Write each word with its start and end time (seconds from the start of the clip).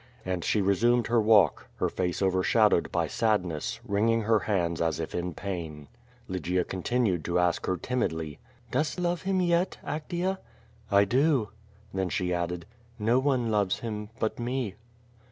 And 0.25 0.43
she 0.43 0.63
resumed 0.63 1.05
her 1.05 1.21
walk, 1.21 1.67
her 1.75 1.87
face 1.87 2.23
overshadowed 2.23 2.91
by 2.91 3.05
sad 3.05 3.45
ness, 3.45 3.79
wringing 3.85 4.21
her 4.23 4.39
hands 4.39 4.81
as 4.81 4.99
if 4.99 5.13
in 5.13 5.35
pain. 5.35 5.85
52 5.85 5.85
QUO 5.85 5.89
VADI8. 5.91 6.29
Lygia 6.33 6.63
continued 6.63 7.25
to 7.25 7.37
ask 7.37 7.63
her 7.67 7.77
timidly: 7.77 8.39
"Dost 8.71 8.99
love 8.99 9.21
him 9.21 9.39
yet, 9.39 9.77
Actea?" 9.85 10.39
*'I 10.89 11.05
do." 11.05 11.49
Then 11.93 12.09
she 12.09 12.33
added, 12.33 12.65
"No 12.97 13.19
one 13.19 13.51
loves 13.51 13.81
him 13.81 14.09
but 14.17 14.39
me." 14.39 14.73